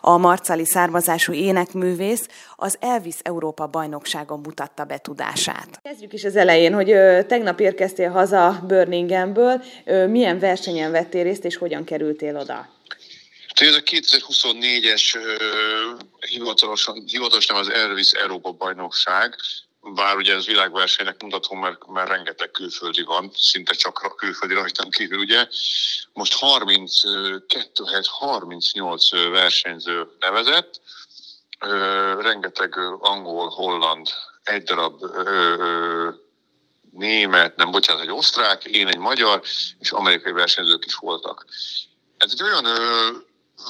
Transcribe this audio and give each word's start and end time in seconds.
A 0.00 0.16
marcali 0.16 0.64
származású 0.64 1.32
énekművész 1.32 2.28
az 2.56 2.76
Elvis 2.80 3.16
Európa 3.22 3.66
bajnokságon 3.66 4.40
mutatta 4.40 4.84
be 4.84 4.98
tudását. 4.98 5.80
Kezdjük 5.82 6.12
is 6.12 6.24
az 6.24 6.36
elején, 6.36 6.74
hogy 6.74 6.90
ö, 6.90 7.22
tegnap 7.26 7.60
érkeztél 7.60 8.10
haza 8.10 8.62
Birminghamből. 8.66 9.62
Ö, 9.84 10.06
milyen 10.06 10.38
versenyen 10.38 10.90
vettél 10.90 11.22
részt, 11.22 11.44
és 11.44 11.56
hogyan 11.56 11.84
kerültél 11.84 12.36
oda? 12.36 12.68
Ez 13.60 13.74
a 13.74 13.80
2024-es 13.80 15.18
hivatalosan, 16.30 17.02
hivatalosan 17.06 17.56
az 17.56 17.70
Elvis 17.70 18.10
Európa 18.10 18.52
bajnokság, 18.52 19.36
bár 19.92 20.16
ugye 20.16 20.34
ez 20.34 20.46
világversenynek 20.46 21.20
mondhatom, 21.20 21.60
mert, 21.60 21.86
mert 21.86 22.08
rengeteg 22.08 22.50
külföldi 22.50 23.02
van, 23.02 23.30
szinte 23.34 23.72
csak 23.72 24.14
külföldi 24.16 24.54
rajtam 24.54 24.90
kívül, 24.90 25.18
ugye. 25.18 25.46
Most 26.12 26.34
32 26.34 27.84
helyett 27.84 28.06
38 28.06 29.10
versenyző 29.10 30.06
nevezett, 30.18 30.80
rengeteg 32.18 32.76
angol, 32.98 33.48
holland, 33.48 34.08
egy 34.42 34.62
darab 34.62 35.04
német, 36.90 37.56
nem 37.56 37.70
bocsánat, 37.70 38.02
egy 38.02 38.10
osztrák, 38.10 38.64
én 38.64 38.88
egy 38.88 38.98
magyar, 38.98 39.42
és 39.78 39.90
amerikai 39.90 40.32
versenyzők 40.32 40.84
is 40.84 40.94
voltak. 40.94 41.44
Ez 42.16 42.30
egy 42.32 42.42
olyan 42.42 42.66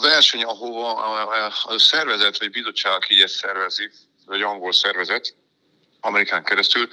verseny, 0.01 0.43
ahova 0.43 0.93
a 1.63 1.79
szervezet 1.79 2.39
vagy 2.39 2.51
bizottság, 2.51 2.93
aki 2.93 3.23
ezt 3.23 3.35
szervezi, 3.35 3.91
vagy 4.27 4.43
angol 4.43 4.73
szervezet, 4.73 5.35
Amerikán 6.05 6.45
keresztül, 6.45 6.89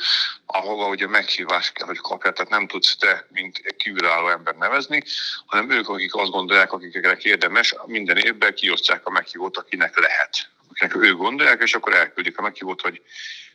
ahova 0.45 0.87
ugye 0.87 1.07
meghívás 1.07 1.71
kell, 1.71 1.87
hogy 1.87 1.97
kapják, 1.97 2.33
tehát 2.33 2.51
nem 2.51 2.67
tudsz 2.67 2.95
te, 2.95 3.27
mint 3.29 3.61
egy 3.63 3.75
kívülálló 3.75 4.29
ember 4.29 4.55
nevezni, 4.55 5.03
hanem 5.45 5.69
ők, 5.69 5.89
akik 5.89 6.15
azt 6.15 6.31
gondolják, 6.31 6.71
akikre 6.73 7.17
érdemes, 7.21 7.75
minden 7.85 8.17
évben 8.17 8.53
kiosztják 8.53 9.05
a 9.07 9.11
meghívót, 9.11 9.57
akinek 9.57 9.99
lehet, 9.99 10.49
akinek 10.69 10.95
ők 10.95 11.17
gondolják, 11.17 11.61
és 11.61 11.73
akkor 11.73 11.95
elküldik 11.95 12.37
a 12.37 12.41
meghívót, 12.41 12.81
hogy 12.81 13.01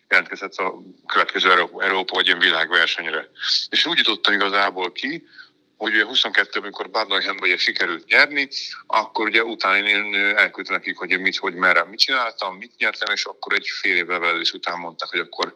jelentkezett 0.09 0.55
a 0.55 0.75
következő 1.07 1.51
Európa, 1.51 1.83
Európa 1.85 2.15
vagy 2.15 2.27
ilyen 2.27 2.39
világversenyre. 2.39 3.31
És 3.69 3.87
úgy 3.87 3.98
jutottam 3.98 4.35
igazából 4.35 4.93
ki, 4.93 5.29
hogy 5.77 5.95
ugye 5.95 6.05
22 6.05 6.61
amikor 6.61 6.91
Barnheimben 6.91 7.49
ugye 7.49 7.57
sikerült 7.57 8.07
nyerni, 8.07 8.49
akkor 8.87 9.27
ugye 9.27 9.45
utána 9.45 9.89
én 9.89 10.15
elküldtem 10.15 10.75
nekik, 10.75 10.97
hogy 10.97 11.21
mit, 11.21 11.37
hogy 11.37 11.55
merre, 11.55 11.85
mit 11.85 11.99
csináltam, 11.99 12.57
mit 12.57 12.73
nyertem, 12.79 13.15
és 13.15 13.25
akkor 13.25 13.55
egy 13.55 13.67
fél 13.81 13.97
évvel 13.97 14.21
belül 14.21 14.43
után 14.53 14.79
mondták, 14.79 15.09
hogy 15.09 15.21
akkor 15.21 15.55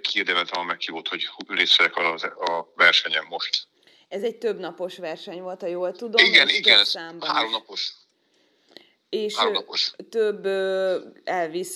kiérdemeltem 0.00 0.60
a 0.60 0.64
meghívót, 0.64 1.08
hogy 1.08 1.28
részt 1.46 1.76
vegyek 1.76 1.96
a, 1.96 2.14
a 2.54 2.72
versenyen 2.76 3.24
most. 3.28 3.68
Ez 4.08 4.22
egy 4.22 4.36
több 4.36 4.58
napos 4.58 4.98
verseny 4.98 5.40
volt, 5.40 5.60
ha 5.60 5.66
jól 5.66 5.92
tudom. 5.92 6.24
Igen, 6.24 6.48
igen, 6.48 6.78
ez 6.78 6.94
három 7.20 7.50
napos. 7.50 7.92
És 9.08 9.34
napos. 9.34 9.92
több 10.10 10.46
Elvis 11.24 11.74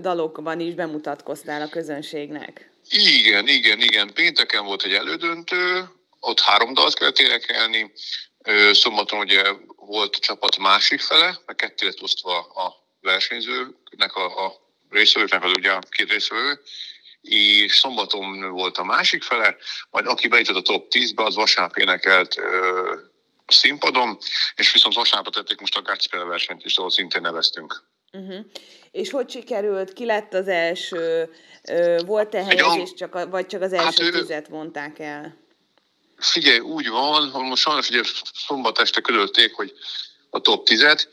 dalokban 0.00 0.60
is 0.60 0.74
bemutatkoztál 0.74 1.62
a 1.62 1.68
közönségnek. 1.68 2.71
Igen, 2.94 3.48
igen, 3.48 3.80
igen. 3.80 4.12
Pénteken 4.12 4.64
volt 4.64 4.82
egy 4.82 4.94
elődöntő, 4.94 5.88
ott 6.20 6.40
három 6.40 6.74
dalt 6.74 6.94
kellett 6.94 7.18
énekelni. 7.18 7.92
Szombaton 8.72 9.18
ugye 9.18 9.42
volt 9.76 10.16
a 10.16 10.18
csapat 10.18 10.58
másik 10.58 11.00
fele, 11.00 11.38
mert 11.46 11.58
ketté 11.58 11.86
lett 11.86 12.02
osztva 12.02 12.38
a 12.38 12.74
versenyzőknek, 13.00 14.14
a, 14.14 14.44
a 14.46 14.52
részvevőknek, 14.90 15.44
az 15.44 15.52
ugye 15.56 15.70
a 15.70 15.78
két 15.90 16.10
részvevő, 16.10 16.60
és 17.20 17.78
szombaton 17.78 18.50
volt 18.50 18.78
a 18.78 18.84
másik 18.84 19.22
fele, 19.22 19.56
majd 19.90 20.06
aki 20.06 20.28
bejutott 20.28 20.56
a 20.56 20.72
top 20.72 20.86
10-be, 20.90 21.24
az 21.24 21.34
vasárnap 21.34 21.76
énekelt 21.76 22.38
ö, 22.38 22.94
színpadon, 23.46 24.18
és 24.54 24.72
viszont 24.72 24.94
vasárnap 24.94 25.34
tették 25.34 25.60
most 25.60 25.76
a 25.76 25.82
Gácspele 25.82 26.24
versenyt 26.24 26.64
is, 26.64 26.76
ahol 26.76 26.90
szintén 26.90 27.20
neveztünk. 27.20 27.91
Uh-huh. 28.12 28.44
És 28.90 29.10
hogy 29.10 29.30
sikerült? 29.30 29.92
Ki 29.92 30.04
lett 30.04 30.34
az 30.34 30.48
első? 30.48 31.30
Volt-e 32.06 32.44
helyezés, 32.44 32.94
csak 32.94 33.14
a, 33.14 33.28
vagy 33.28 33.46
csak 33.46 33.62
az 33.62 33.72
első 33.72 34.04
hát, 34.04 34.12
tizet 34.12 34.48
mondták 34.48 34.98
el? 34.98 35.36
Figyelj, 36.16 36.58
úgy 36.58 36.88
van, 36.88 37.30
hogy 37.30 37.44
most 37.44 37.62
sajnos 37.62 37.88
ugye 37.88 38.02
szombat 38.34 38.78
este 38.78 39.00
közölték, 39.00 39.54
hogy 39.54 39.72
a 40.30 40.40
top 40.40 40.68
10-et. 40.70 41.06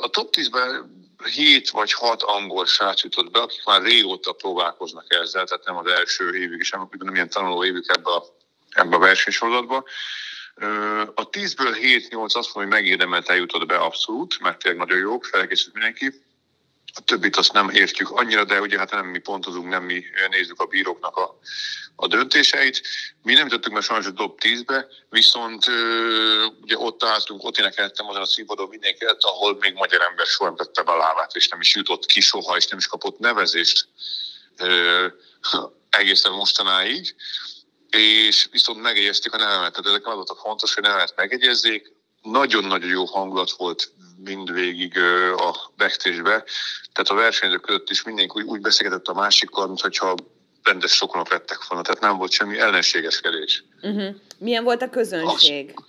A 0.00 0.08
top 0.08 0.34
10-ben 0.36 0.98
7 1.34 1.70
vagy 1.70 1.92
6 1.92 2.22
angol 2.22 2.66
srác 2.66 3.02
jutott 3.02 3.30
be, 3.30 3.40
akik 3.40 3.64
már 3.64 3.82
régóta 3.82 4.32
próbálkoznak 4.32 5.14
ezzel, 5.14 5.44
tehát 5.44 5.64
nem 5.64 5.76
az 5.76 5.86
első 5.86 6.36
évük, 6.36 6.60
és 6.60 6.70
nem 6.98 7.14
ilyen 7.14 7.28
tanuló 7.28 7.64
évük 7.64 7.96
ebbe 7.96 8.10
a, 8.10 8.24
ebbe 8.70 8.96
a 8.96 8.98
versenysorozatba. 8.98 9.84
A 11.14 11.28
10-ből 11.30 11.76
7-8 11.80 12.10
azt 12.10 12.34
mondom, 12.34 12.52
hogy 12.54 12.66
megérdemelt 12.66 13.28
eljutott 13.28 13.66
be 13.66 13.76
abszolút, 13.76 14.40
mert 14.40 14.58
tényleg 14.58 14.80
nagyon 14.80 14.98
jók, 14.98 15.24
felkészült 15.24 15.74
mindenki. 15.74 16.22
A 16.94 17.00
többit 17.00 17.36
azt 17.36 17.52
nem 17.52 17.68
értjük 17.68 18.10
annyira, 18.10 18.44
de 18.44 18.60
ugye 18.60 18.78
hát 18.78 18.90
nem 18.90 19.06
mi 19.06 19.18
pontozunk, 19.18 19.68
nem 19.68 19.84
mi 19.84 20.04
nézzük 20.30 20.60
a 20.60 20.66
bíróknak 20.66 21.16
a, 21.16 21.38
a 21.96 22.06
döntéseit. 22.06 22.82
Mi 23.22 23.32
nem 23.32 23.44
jutottunk 23.44 23.74
meg 23.74 23.84
sajnos 23.84 24.06
a 24.06 24.12
top 24.12 24.40
10-be, 24.42 24.86
viszont 25.10 25.66
ugye 26.60 26.78
ott 26.78 27.04
álltunk, 27.04 27.44
ott 27.44 27.58
énekeltem 27.58 28.08
azon 28.08 28.22
a 28.22 28.26
színpadon 28.26 28.68
mindenki 28.68 29.04
előtt, 29.04 29.22
ahol 29.22 29.56
még 29.60 29.74
magyar 29.74 30.00
ember 30.00 30.26
soha 30.26 30.50
nem 30.50 30.58
tette 30.58 30.82
be 30.82 30.92
a 30.92 30.96
lábát, 30.96 31.34
és 31.34 31.48
nem 31.48 31.60
is 31.60 31.74
jutott 31.74 32.06
ki 32.06 32.20
soha, 32.20 32.56
és 32.56 32.66
nem 32.66 32.78
is 32.78 32.86
kapott 32.86 33.18
nevezést 33.18 33.88
egészen 35.90 36.32
mostanáig 36.32 37.14
és 37.90 38.48
viszont 38.50 38.82
megegyezték 38.82 39.32
a 39.32 39.36
nevemet. 39.36 39.72
Tehát 39.72 39.86
ezek 39.86 40.06
az 40.06 40.30
a 40.30 40.34
fontos, 40.34 40.74
hogy 40.74 40.82
nevemet 40.82 41.12
megegyezzék. 41.16 41.92
Nagyon-nagyon 42.22 42.90
jó 42.90 43.04
hangulat 43.04 43.50
volt 43.50 43.92
mindvégig 44.24 44.98
a 45.36 45.72
backstage 45.76 46.22
Tehát 46.92 47.08
a 47.08 47.14
versenyzők 47.14 47.60
között 47.60 47.90
is 47.90 48.02
mindenki 48.02 48.40
úgy, 48.40 48.46
úgy 48.46 48.60
beszélgetett 48.60 49.06
a 49.06 49.14
másikkal, 49.14 49.66
mintha 49.66 50.14
rendes 50.62 50.92
sokonok 50.92 51.30
lettek 51.30 51.68
volna. 51.68 51.84
Tehát 51.84 52.00
nem 52.00 52.16
volt 52.16 52.30
semmi 52.30 52.58
ellenségeskedés. 52.58 53.64
Uh-huh. 53.82 54.14
Milyen 54.38 54.64
volt 54.64 54.82
a 54.82 54.90
közönség? 54.90 55.72
A, 55.74 55.82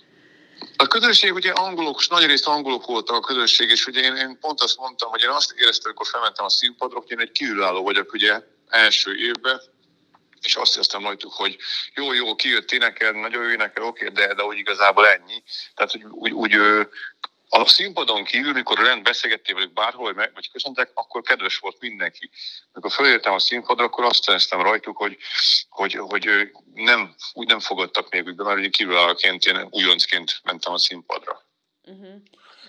a 0.76 0.86
közönség 0.86 1.32
ugye 1.32 1.50
angolok, 1.50 2.08
nagy 2.08 2.26
részt 2.26 2.46
angolok 2.46 2.86
voltak 2.86 3.16
a 3.16 3.20
közönség, 3.20 3.70
és 3.70 3.86
ugye 3.86 4.00
én, 4.00 4.16
én 4.16 4.38
pont 4.40 4.60
azt 4.60 4.78
mondtam, 4.78 5.10
hogy 5.10 5.22
én 5.22 5.28
azt 5.28 5.54
éreztem, 5.56 5.84
amikor 5.84 6.06
felmentem 6.06 6.44
a 6.44 6.50
színpadra, 6.50 6.98
hogy 6.98 7.10
én 7.10 7.20
egy 7.20 7.32
kívülálló 7.32 7.82
vagyok 7.82 8.12
ugye 8.12 8.42
első 8.68 9.16
évben, 9.16 9.60
és 10.42 10.56
azt 10.56 10.74
hiszem 10.74 11.02
rajtuk, 11.02 11.32
hogy 11.32 11.56
jó, 11.94 12.12
jó, 12.12 12.34
kijött 12.34 12.72
énekel, 12.72 13.12
nagyon 13.12 13.42
jó 13.42 13.50
énekel, 13.50 13.84
oké, 13.84 14.08
de, 14.08 14.34
de 14.34 14.44
úgy 14.44 14.58
igazából 14.58 15.06
ennyi. 15.06 15.42
Tehát, 15.74 15.92
hogy 15.92 16.04
úgy, 16.04 16.32
úgy 16.32 16.56
a 17.54 17.66
színpadon 17.66 18.24
kívül, 18.24 18.52
mikor 18.52 18.78
rend 18.78 19.02
beszélgettél 19.02 19.54
velük 19.54 19.72
bárhol, 19.72 20.12
meg, 20.12 20.30
vagy 20.34 20.50
köszöntek, 20.50 20.90
akkor 20.94 21.22
kedves 21.22 21.56
volt 21.56 21.80
mindenki. 21.80 22.30
Amikor 22.72 22.92
felértem 22.92 23.32
a 23.32 23.38
színpadra, 23.38 23.84
akkor 23.84 24.04
azt 24.04 24.28
éreztem 24.28 24.62
rajtuk, 24.62 24.96
hogy, 24.96 25.16
hogy, 25.68 25.94
hogy 25.94 26.50
nem, 26.74 27.14
úgy 27.32 27.46
nem 27.46 27.60
fogadtak 27.60 28.10
még 28.10 28.24
mert 28.24 28.58
ugye 28.58 28.68
kívülállóként, 28.68 29.44
én 29.44 29.66
újoncként 29.70 30.40
mentem 30.44 30.72
a 30.72 30.78
színpadra. 30.78 31.42
Uh-huh. 31.82 32.22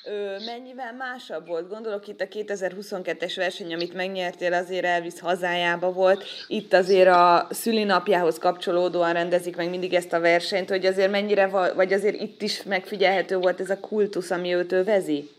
Ö, 0.06 0.38
mennyivel 0.46 0.94
másabb 0.94 1.48
volt? 1.48 1.70
Gondolok 1.70 2.08
itt 2.08 2.22
a 2.22 2.28
2022-es 2.28 3.34
verseny, 3.36 3.74
amit 3.74 3.94
megnyertél, 3.94 4.54
azért 4.54 4.86
Elvis 4.86 5.20
hazájába 5.20 5.92
volt. 5.92 6.26
Itt 6.48 6.74
azért 6.74 7.08
a 7.08 7.48
szülinapjához 7.52 8.38
kapcsolódóan 8.38 9.14
rendezik 9.14 9.56
meg 9.56 9.70
mindig 9.70 9.94
ezt 9.94 10.14
a 10.14 10.20
versenyt, 10.20 10.70
hogy 10.70 10.86
azért 10.86 11.12
mennyire, 11.12 11.48
vagy 11.76 11.94
azért 11.94 12.22
itt 12.22 12.42
is 12.42 12.64
megfigyelhető 12.64 13.38
volt 13.38 13.60
ez 13.60 13.70
a 13.70 13.80
kultusz, 13.80 14.32
ami 14.32 14.54
őt 14.54 14.72
övezi? 14.72 15.30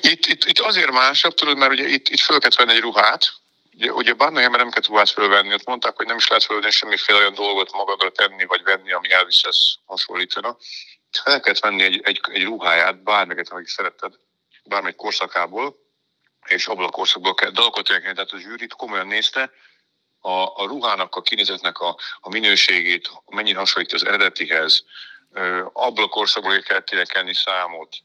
Itt, 0.00 0.26
itt, 0.26 0.44
itt 0.44 0.58
azért 0.58 0.90
másabb, 0.90 1.34
tudod, 1.34 1.56
mert 1.56 1.72
ugye 1.72 1.88
itt, 1.88 2.08
itt 2.08 2.20
föl 2.20 2.38
kellett 2.38 2.56
venni 2.56 2.72
egy 2.72 2.80
ruhát, 2.80 3.32
Ugye, 3.76 3.92
ugye 3.92 4.12
Barnahemben 4.12 4.60
nem 4.60 4.70
kellett 4.70 4.88
ruhát 4.88 5.10
fölvenni, 5.10 5.54
ott 5.54 5.66
mondták, 5.66 5.96
hogy 5.96 6.06
nem 6.06 6.16
is 6.16 6.28
lehet 6.28 6.44
fölvenni 6.44 6.72
semmiféle 6.72 7.18
olyan 7.18 7.34
dolgot 7.34 7.72
magadra 7.72 8.10
tenni, 8.10 8.44
vagy 8.44 8.62
venni, 8.62 8.92
ami 8.92 9.12
Elvishez 9.12 9.78
hasonlítana 9.84 10.56
fel 11.18 11.40
kellett 11.40 11.58
venni 11.58 11.82
egy, 11.82 12.00
egy, 12.04 12.20
egy 12.32 12.44
ruháját, 12.44 13.02
bármelyiket, 13.02 13.50
amelyik 13.50 13.68
szeretted, 13.68 14.12
bármely 14.64 14.94
korszakából, 14.94 15.76
és 16.46 16.66
abból 16.66 16.84
a 16.84 16.90
korszakból 16.90 17.34
kell 17.34 17.50
dalokat 17.50 17.88
énekelni, 17.88 18.14
tehát 18.14 18.30
a 18.30 18.38
zsűrit 18.38 18.74
komolyan 18.74 19.06
nézte, 19.06 19.50
a, 20.20 20.62
a 20.62 20.66
ruhának, 20.66 21.14
a 21.14 21.22
kinézetnek 21.22 21.78
a, 21.78 21.96
a 22.20 22.28
minőségét, 22.28 23.10
mennyire 23.26 23.58
hasonlít 23.58 23.92
az 23.92 24.06
eredetihez, 24.06 24.84
abból 25.72 26.04
a 26.04 26.08
korszakból 26.08 26.60
kell 26.60 27.04
kenni 27.04 27.34
számot. 27.34 27.96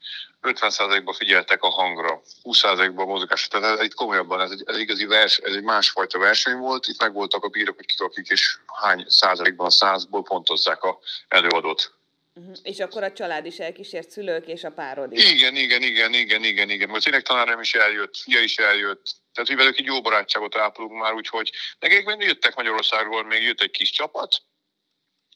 50%-ban 0.42 1.14
figyeltek 1.14 1.62
a 1.62 1.68
hangra, 1.68 2.20
20%-ban 2.42 3.06
a 3.06 3.10
mozgásra. 3.10 3.60
Tehát 3.60 3.78
ez 3.78 3.84
itt 3.84 3.94
komolyabban, 3.94 4.40
ez 4.40 4.50
egy, 4.50 4.62
ez 4.66 4.76
igazi 4.76 5.06
vers, 5.06 5.36
ez 5.36 5.54
egy 5.54 5.62
másfajta 5.62 6.18
verseny 6.18 6.56
volt. 6.56 6.86
Itt 6.86 7.00
meg 7.00 7.12
voltak 7.12 7.44
a 7.44 7.48
bírok, 7.48 7.76
hogy 7.76 7.86
kik 7.86 8.00
akik, 8.00 8.28
és 8.28 8.58
hány 8.80 9.04
százalékban 9.08 9.70
százból 9.70 10.22
pontozzák 10.22 10.82
a 10.82 10.98
előadót. 11.28 11.99
Uh-huh. 12.34 12.56
És 12.62 12.78
akkor 12.78 13.02
a 13.02 13.12
család 13.12 13.46
is 13.46 13.58
elkísért, 13.58 14.10
szülők 14.10 14.46
és 14.46 14.64
a 14.64 14.70
párod 14.70 15.12
is. 15.12 15.30
Igen, 15.30 15.56
igen, 15.56 15.82
igen, 15.82 16.14
igen, 16.14 16.44
igen, 16.44 16.70
igen. 16.70 16.88
Most 16.88 17.06
ének 17.06 17.22
tanárem 17.22 17.60
is 17.60 17.74
eljött, 17.74 18.16
fia 18.16 18.40
is 18.40 18.56
eljött. 18.56 19.14
Tehát, 19.32 19.48
hogy 19.48 19.56
velük 19.56 19.78
egy 19.78 19.84
jó 19.84 20.00
barátságot 20.00 20.56
ápolunk 20.56 21.00
már, 21.00 21.12
úgyhogy 21.12 21.50
nekik 21.78 22.04
még 22.04 22.20
jöttek 22.20 22.54
Magyarországról, 22.54 23.24
még 23.24 23.42
jött 23.42 23.60
egy 23.60 23.70
kis 23.70 23.90
csapat, 23.90 24.42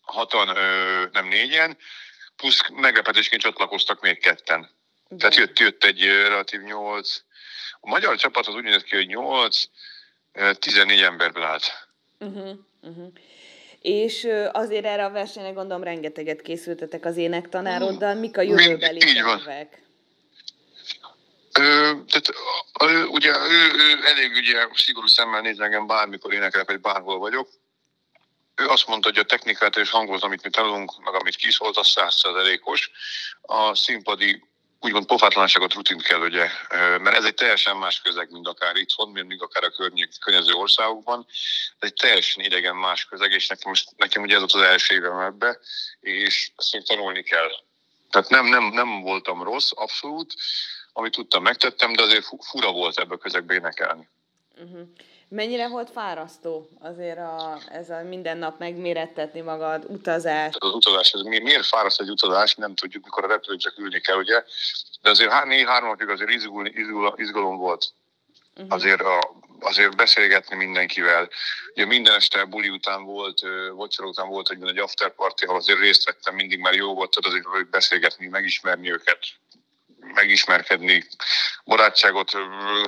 hatan, 0.03 0.57
ö, 0.57 1.05
nem 1.13 1.29
négyen, 1.29 1.79
plusz 2.37 2.69
meglepetésként 2.69 3.43
csatlakoztak 3.43 4.01
még 4.01 4.19
ketten. 4.19 4.71
De. 5.09 5.17
Tehát 5.17 5.35
jött, 5.35 5.59
jött 5.59 5.85
egy 5.85 6.05
relatív 6.05 6.61
nyolc. 6.61 7.23
A 7.81 7.89
magyar 7.89 8.17
csapat 8.17 8.47
az 8.47 8.55
úgy 8.55 8.63
nézett 8.63 8.83
ki, 8.83 8.97
hogy 8.97 9.07
nyolc, 9.07 9.65
14 10.59 11.03
emberből 11.03 11.43
állt. 11.43 11.89
Uh-huh, 12.19 12.59
uh-huh. 12.83 13.13
És 13.85 14.29
azért 14.53 14.85
erre 14.85 15.05
a 15.05 15.11
versenyre 15.11 15.51
gondolom 15.51 15.83
rengeteget 15.83 16.43
készültetek 16.43 17.05
az 17.05 17.17
énektanároddal. 17.17 18.15
Mik 18.15 18.37
a 18.39 18.43
jövőbeli 18.43 18.99
tervek? 18.99 19.83
Ö, 21.59 21.93
tehát 22.07 22.33
ö, 22.81 23.05
ugye 23.05 23.31
ő, 23.31 23.73
ő 23.75 24.07
elég 24.07 24.33
ugye 24.37 24.67
szigorú 24.75 25.07
szemmel 25.07 25.41
néz 25.41 25.61
engem 25.61 25.87
bármikor 25.87 26.33
énekelek, 26.33 26.67
vagy 26.67 26.81
bárhol 26.81 27.19
vagyok. 27.19 27.49
Ő 28.55 28.69
azt 28.69 28.87
mondta, 28.87 29.09
hogy 29.09 29.19
a 29.19 29.25
technikát 29.25 29.77
és 29.77 29.91
hangot, 29.91 30.23
amit 30.23 30.43
mi 30.43 30.51
tanulunk, 30.51 31.05
meg 31.05 31.15
amit 31.15 31.37
kiszólt, 31.37 31.77
az 31.77 31.89
százszerzelékos. 31.89 32.91
A 33.41 33.75
színpadi 33.75 34.43
úgymond 34.85 35.07
pofátlanságot, 35.07 35.75
rutint 35.75 36.03
kell, 36.03 36.21
ugye, 36.21 36.49
mert 36.99 37.17
ez 37.17 37.25
egy 37.25 37.35
teljesen 37.35 37.77
más 37.77 38.01
közeg, 38.01 38.31
mint 38.31 38.49
akár 38.49 38.77
itthon, 38.77 39.11
mint 39.11 39.43
akár 39.43 39.65
a 39.65 39.71
környék, 39.71 40.11
környező 40.21 40.53
országokban. 40.53 41.27
Ez 41.79 41.89
egy 41.89 41.95
teljesen 41.95 42.45
idegen 42.45 42.77
más 42.77 43.05
közeg, 43.05 43.33
és 43.33 43.47
nekem, 43.47 43.71
most, 43.71 43.89
nekem 43.97 44.23
ugye 44.23 44.37
ez 44.37 44.43
az 44.43 44.55
első 44.55 44.95
évem 44.95 45.19
ebbe, 45.19 45.59
és 46.01 46.51
ezt 46.57 46.73
még 46.73 46.83
tanulni 46.83 47.23
kell. 47.23 47.51
Tehát 48.11 48.29
nem, 48.29 48.47
nem, 48.47 48.65
nem 48.65 49.01
voltam 49.01 49.43
rossz, 49.43 49.71
abszolút, 49.75 50.35
amit 50.93 51.13
tudtam, 51.13 51.43
megtettem, 51.43 51.93
de 51.93 52.03
azért 52.03 52.27
fura 52.41 52.73
volt 52.73 52.99
ebbe 52.99 53.15
a 53.15 53.19
közegbe 53.19 53.55
énekelni. 53.55 54.09
Uh-huh. 54.57 54.89
Mennyire 55.35 55.69
volt 55.69 55.91
fárasztó 55.91 56.69
azért 56.81 57.19
a, 57.19 57.59
ez 57.69 57.91
a 57.91 58.03
minden 58.03 58.37
nap 58.37 58.59
megmérettetni 58.59 59.41
magad, 59.41 59.85
utazás? 59.89 60.55
Az 60.59 60.75
utazás, 60.75 61.13
ez 61.13 61.21
mi, 61.21 61.39
miért 61.39 61.67
fáraszt 61.67 62.01
egy 62.01 62.11
utazás, 62.11 62.55
nem 62.55 62.75
tudjuk, 62.75 63.05
mikor 63.05 63.25
a 63.25 63.27
repülőn 63.27 63.59
csak 63.59 63.79
ülni 63.79 64.01
kell, 64.01 64.17
ugye? 64.17 64.45
De 65.03 65.11
azért 65.11 65.45
négy 65.45 65.65
három 65.67 65.89
napig 65.89 66.09
azért 66.09 66.31
izgul, 66.31 66.67
izgul, 66.67 67.15
izgalom 67.17 67.57
volt. 67.57 67.87
Uh-huh. 68.57 68.75
Azért, 68.75 69.01
a, 69.01 69.35
azért 69.61 69.97
beszélgetni 69.97 70.57
mindenkivel. 70.57 71.29
Ugye 71.75 71.85
minden 71.85 72.15
este 72.15 72.45
buli 72.45 72.69
után 72.69 73.05
volt, 73.05 73.41
vacsora 73.75 74.09
után 74.09 74.29
volt 74.29 74.51
egy, 74.51 74.63
egy 74.63 74.79
after 74.79 75.15
party, 75.15 75.45
ahol 75.45 75.57
azért 75.57 75.79
részt 75.79 76.05
vettem, 76.05 76.35
mindig 76.35 76.59
már 76.59 76.75
jó 76.75 76.95
volt, 76.95 77.17
azért 77.17 77.45
hogy 77.45 77.67
beszélgetni, 77.67 78.27
megismerni 78.27 78.93
őket, 78.93 79.19
megismerkedni, 80.15 81.07
barátságot 81.65 82.33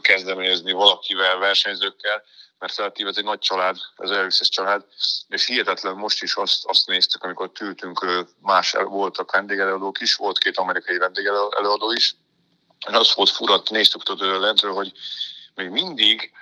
kezdeményezni 0.00 0.72
valakivel, 0.72 1.38
versenyzőkkel, 1.38 2.22
mert 2.58 2.76
relatív 2.76 3.06
ez 3.06 3.16
egy 3.16 3.24
nagy 3.24 3.38
család, 3.38 3.76
ez 3.96 4.10
Elviszes 4.10 4.48
család, 4.48 4.84
és 5.28 5.46
hihetetlen 5.46 5.94
most 5.94 6.22
is 6.22 6.34
azt, 6.34 6.64
azt 6.64 6.86
néztük, 6.86 7.22
amikor 7.22 7.50
tűltünk, 7.50 8.26
más 8.40 8.72
voltak 8.72 9.32
vendégelőadók 9.32 10.00
is, 10.00 10.14
volt 10.14 10.38
két 10.38 10.58
amerikai 10.58 10.96
vendégelőadó 10.96 11.92
is, 11.92 12.16
és 12.88 12.94
az 12.94 13.14
volt 13.14 13.30
furat, 13.30 13.70
néztük 13.70 14.02
tudod 14.02 14.40
lentről, 14.40 14.72
hogy 14.72 14.92
még 15.54 15.68
mindig 15.68 16.32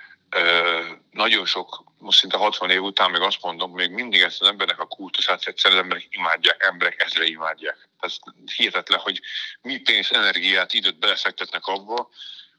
nagyon 1.11 1.45
sok, 1.45 1.83
most 1.97 2.19
szinte 2.19 2.37
60 2.37 2.69
év 2.69 2.81
után 2.81 3.11
még 3.11 3.21
azt 3.21 3.41
mondom, 3.41 3.71
még 3.71 3.89
mindig 3.91 4.21
ezt 4.21 4.41
az 4.41 4.47
embernek 4.47 4.79
a 4.79 4.85
kultusát 4.85 5.43
egyszerűen 5.43 5.81
emberek 5.81 6.07
imádják, 6.09 6.63
emberek 6.63 7.01
ezre 7.01 7.25
imádják. 7.25 7.89
Ez 7.99 8.15
hihetetlen, 8.55 8.99
hogy 8.99 9.21
mi 9.61 9.77
pénz, 9.77 10.11
energiát, 10.11 10.73
időt 10.73 10.99
belefektetnek 10.99 11.65
abba, 11.65 12.09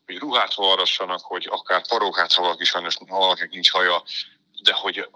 hogy 0.07 0.19
ruhát 0.19 0.55
varrassanak, 0.55 1.21
hogy 1.21 1.47
akár 1.51 1.87
parókát, 1.87 2.33
ha 2.33 2.43
valaki 2.43 2.65
sajnos 2.65 2.97
valakinek 3.07 3.51
nincs 3.51 3.71
haja, 3.71 4.03
de 4.63 4.73
hogy 4.73 5.09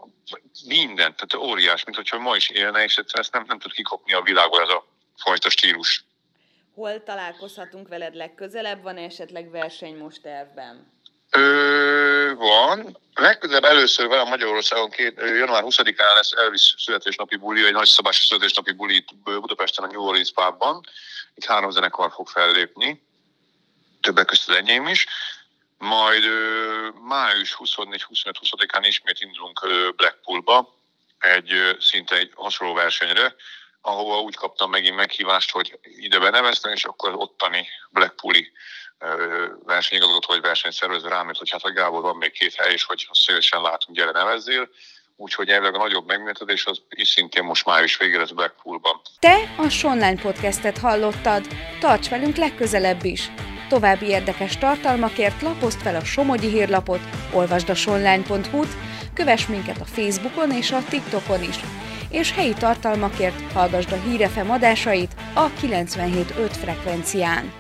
minden, 0.67 1.17
tehát 1.17 1.49
óriás, 1.49 1.85
mint 1.85 1.97
hogyha 1.97 2.19
ma 2.19 2.37
is 2.37 2.49
élne, 2.49 2.83
és 2.83 2.97
egyszerűen 2.97 3.25
ezt 3.25 3.33
nem, 3.33 3.45
nem 3.47 3.59
tud 3.59 3.73
kikopni 3.73 4.13
a 4.13 4.23
világból 4.23 4.63
ez 4.63 4.69
a 4.69 4.87
fajta 5.17 5.51
stílus. 5.51 6.05
Hol 6.75 7.03
találkozhatunk 7.03 7.89
veled 7.89 8.15
legközelebb? 8.15 8.83
Van 8.83 8.97
esetleg 8.97 9.51
verseny 9.51 9.97
most 9.97 10.23
tervben? 10.23 11.00
Ö, 11.31 12.33
van. 12.37 12.99
Legközelebb 13.15 13.65
először 13.65 14.09
velem 14.09 14.29
Magyarországon 14.29 14.91
két, 14.91 15.19
január 15.19 15.63
20-án 15.67 16.15
lesz 16.15 16.33
Elvis 16.33 16.75
születésnapi 16.79 17.37
buli, 17.37 17.65
egy 17.65 17.73
nagy 17.73 17.87
szabás 17.87 18.27
születésnapi 18.27 18.73
buli 18.73 19.05
Budapesten 19.25 19.85
a 19.85 19.87
New 19.87 20.03
Orleans 20.03 20.33
pubban. 20.33 20.87
Itt 21.35 21.45
három 21.45 21.71
zenekar 21.71 22.13
fog 22.13 22.29
fellépni, 22.29 23.03
többek 24.01 24.27
között 24.27 24.49
az 24.49 24.57
enyém 24.57 24.87
is. 24.87 25.07
Majd 25.79 26.25
ö, 26.25 26.89
május 27.03 27.57
24-25-20-án 27.59 28.85
ismét 28.87 29.21
indulunk 29.21 29.61
Blackpoolba, 29.97 30.79
egy 31.19 31.77
szinte 31.81 32.17
egy 32.17 32.33
hasonló 32.35 32.75
versenyre, 32.75 33.35
ahova 33.81 34.21
úgy 34.21 34.37
kaptam 34.37 34.71
megint 34.71 34.97
meghívást, 34.97 35.51
hogy 35.51 35.79
ide 35.83 36.19
beneveztem, 36.19 36.73
és 36.73 36.85
akkor 36.85 37.09
az 37.09 37.15
ottani 37.19 37.69
Blackpooli 37.91 38.53
versenyigazgató 39.65 40.27
vagy 40.27 40.41
versenyszervező 40.41 41.09
rám 41.09 41.27
hogy 41.27 41.51
hát 41.51 41.63
a 41.63 41.73
Gábor 41.73 42.03
van 42.03 42.17
még 42.17 42.33
két 42.33 42.55
hely, 42.55 42.73
és 42.73 42.85
hogy 42.85 43.09
szívesen 43.13 43.63
látunk, 43.63 43.99
gyere 43.99 44.11
nevezzél. 44.11 44.69
Úgyhogy 45.17 45.49
elvileg 45.49 45.75
a 45.75 45.79
nagyobb 45.79 46.07
megméretedés 46.07 46.67
az 46.67 46.83
is 46.89 47.09
szintén 47.09 47.45
most 47.45 47.67
május 47.67 47.97
végére 47.97 48.19
lesz 48.19 48.31
Blackpoolban. 48.31 49.01
Te 49.19 49.55
a 49.59 49.69
Sonline 49.69 50.21
podcastet 50.21 50.79
hallottad. 50.79 51.47
Tarts 51.81 52.09
velünk 52.09 52.37
legközelebb 52.37 53.05
is! 53.05 53.31
További 53.69 54.07
érdekes 54.07 54.59
tartalmakért 54.59 55.43
lapozd 55.43 55.81
fel 55.81 55.97
a 55.97 56.05
Somogyi 56.05 56.49
hírlapot, 56.49 57.01
olvasd 57.33 57.69
a 57.69 57.75
sonline.hu-t, 57.75 58.69
kövess 59.15 59.47
minket 59.47 59.81
a 59.81 59.85
Facebookon 59.85 60.51
és 60.53 60.71
a 60.71 60.85
TikTokon 60.89 61.43
is, 61.43 61.57
és 62.11 62.33
helyi 62.33 62.53
tartalmakért 62.53 63.53
hallgasd 63.53 63.93
a 63.93 64.09
Hírefem 64.09 64.51
adásait 64.51 65.15
a 65.35 65.47
97.5 65.51 66.51
frekvencián. 66.51 67.60